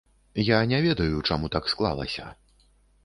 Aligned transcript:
Я 0.45 0.59
не 0.71 0.79
ведаю, 0.85 1.21
чаму 1.29 1.53
так 1.57 1.69
склалася. 1.75 2.25